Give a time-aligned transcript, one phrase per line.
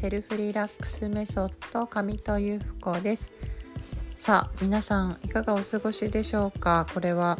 [0.00, 3.32] セルフリラックスメソッド上戸由布子です。
[4.14, 6.86] さあ皆さんいかがお過ごしでしょうか？
[6.94, 7.36] これは、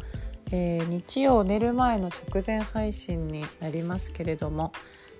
[0.50, 4.72] えー、日曜寝る前の直前配信になりますけれども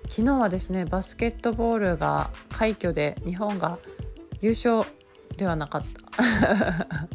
[0.09, 3.79] 昨日はですねバスケットボールが快挙で日本が
[4.41, 4.83] 優勝
[5.37, 7.07] ではなかった。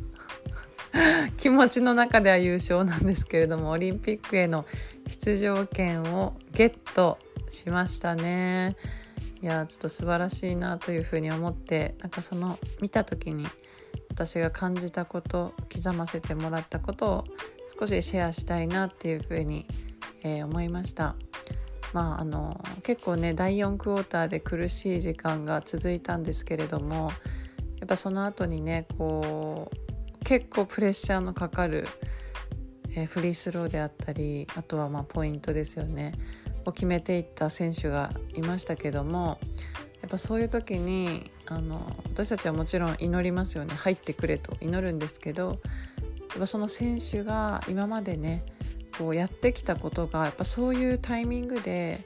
[1.37, 4.65] 気持ちの中では優勝なんですけれどもオリンピックへの
[5.07, 7.19] 出場権をゲット
[7.51, 8.77] しましたね。
[9.43, 13.47] いやちょっと素晴らしいなというふうに思ってなんかその見た時に
[14.11, 17.25] 私が感じたこと刻ませてもらったことを
[17.79, 19.67] 少しシェアしたいなっていうふうに、
[20.23, 21.17] えー、思いました。
[21.93, 27.13] まああの結構ね第4クォーターで苦しい時間が続いたんですけれども
[27.79, 31.87] やっぱその後にねこう結構プレッシャーのかかる、
[32.97, 36.13] えー、フリースローであったりあとはまポイントですよね。
[36.65, 39.39] を決めていった選手がいましたけども
[40.01, 43.75] やっぱそういう時にあの私たちはもちろん祈りますよね。
[43.75, 45.61] 入ってくれと祈るんですけど
[46.31, 48.45] やっぱその選手が今までね
[48.99, 52.01] こうやってきたことがやっぱそういうタイミングで、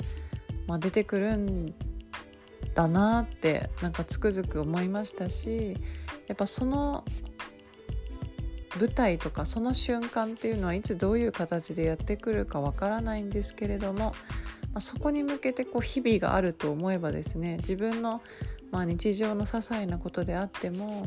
[0.67, 1.75] まあ、出てくるん
[2.75, 5.77] だなってなんかつくづく思いましたし
[6.27, 7.05] やっぱその
[8.79, 14.15] 舞台とかその瞬間っていうのはいつどういう形でやってくるかわからないんですけれども
[14.79, 18.23] ま、そこに向けてこう日々があると思えばですね自分の
[18.71, 21.05] まあ日常の些細なことであっても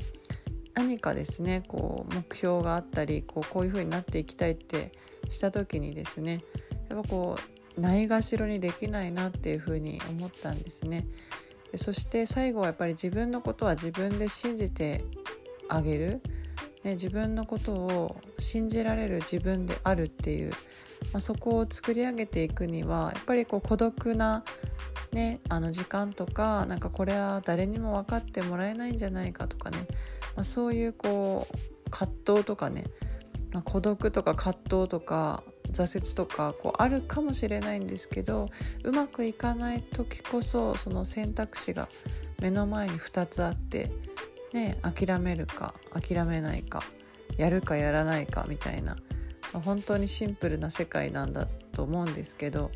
[0.73, 4.91] 何かですねこう目標があったりこうこういうふうになっていきたいって
[5.29, 6.43] した時にですね
[6.89, 7.37] やっぱこ
[7.77, 11.07] うないがしろにできないなっていうふうに思ったんですね。
[11.71, 15.05] でそして最後はやっぱり自分のことは自分で信じて
[15.69, 16.21] あげる、
[16.83, 20.51] ね、自分のことを信じられる自分であるっていう
[21.13, 24.43] まあ、そこを作り上げていくにはやっぱりこう孤独な、
[25.11, 29.87] ね、あの時間とかなんかこれは誰にも分かってもらえないんじゃないかとかね、
[30.35, 32.85] まあ、そういうこう葛藤とかね、
[33.51, 38.49] まあ、孤独とか葛藤とか挫折とかこうあるかもしれないんですけど
[38.83, 41.87] うまくいかない時こそその選択肢が
[42.39, 43.91] 目の前に2つあって、
[44.53, 46.83] ね、諦めるか諦めないか
[47.37, 48.97] やるかやらないかみたいな
[49.59, 52.71] 本当にシンプルな世界なんだと思うんですけど、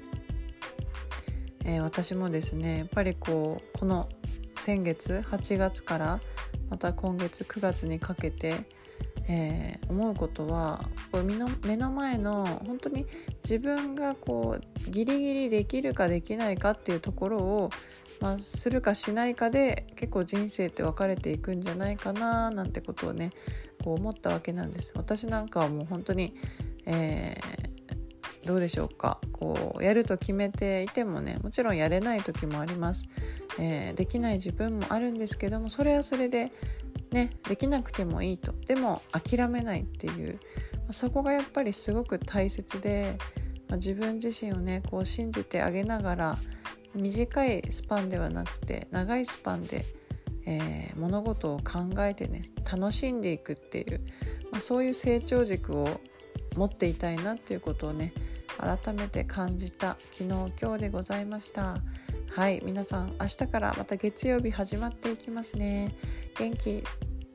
[1.63, 4.09] えー、私もですねやっぱりこうこの
[4.55, 6.19] 先月8月から
[6.69, 8.55] また今月9月にかけて、
[9.27, 13.05] えー、思うことはこう目の目の前の本当に
[13.43, 17.69] 自分がこうギリギリできるかできないかっていうところを、
[18.19, 23.31] まあ、するかしないかで結構人生って分かれていくんじゃないかななんてことをね
[23.83, 24.93] こう思ったわけなんです。
[24.95, 26.35] 私なんかはもう本当に、
[26.85, 29.19] えー、どうでしょうか。
[29.31, 33.09] こうやると決めていてもねもちろんやれない時もあります、
[33.59, 36.51] えー、できない自分もあるんですけどもそれはそれで
[37.11, 38.53] ねできなくてもいいと。
[38.65, 40.39] でも諦めないっていう。
[40.91, 43.17] そこがやっぱりすごく大切で、
[43.67, 46.37] まあ、自分自身をねこう信じてあげながら
[46.93, 49.85] 短いスパンではなくて長いスパンで
[50.45, 52.41] えー、物事を考えてね
[52.71, 54.01] 楽しんでいくっていう、
[54.51, 55.99] まあ、そういう成長軸を
[56.55, 58.13] 持っていたいなっていうことをね
[58.57, 60.23] 改めて感じた昨日
[60.61, 61.77] 今日でございました。
[62.35, 65.95] はい皆さん明日からまた月曜日始まっていきますね。
[66.37, 66.83] 元気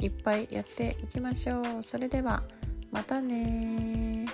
[0.00, 1.82] いっぱいやっていきましょう。
[1.82, 2.42] それでは
[2.90, 4.26] またね